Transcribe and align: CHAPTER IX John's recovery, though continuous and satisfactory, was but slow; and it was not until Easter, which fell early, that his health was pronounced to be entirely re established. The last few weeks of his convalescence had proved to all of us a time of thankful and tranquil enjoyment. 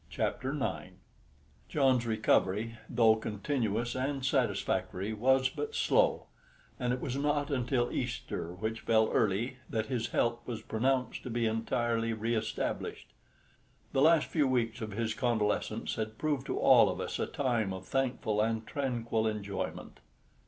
CHAPTER 0.09 0.51
IX 0.55 0.93
John's 1.69 2.07
recovery, 2.07 2.75
though 2.89 3.15
continuous 3.15 3.93
and 3.95 4.25
satisfactory, 4.25 5.13
was 5.13 5.47
but 5.49 5.75
slow; 5.75 6.25
and 6.79 6.91
it 6.91 6.99
was 6.99 7.15
not 7.15 7.51
until 7.51 7.91
Easter, 7.91 8.51
which 8.51 8.79
fell 8.79 9.11
early, 9.11 9.57
that 9.69 9.85
his 9.93 10.07
health 10.07 10.39
was 10.47 10.63
pronounced 10.63 11.21
to 11.21 11.29
be 11.29 11.45
entirely 11.45 12.13
re 12.13 12.33
established. 12.35 13.13
The 13.93 14.01
last 14.01 14.25
few 14.25 14.47
weeks 14.47 14.81
of 14.81 14.93
his 14.93 15.13
convalescence 15.13 15.93
had 15.93 16.17
proved 16.17 16.47
to 16.47 16.57
all 16.57 16.89
of 16.89 16.99
us 16.99 17.19
a 17.19 17.27
time 17.27 17.71
of 17.71 17.85
thankful 17.85 18.41
and 18.41 18.65
tranquil 18.65 19.27
enjoyment. 19.27 19.99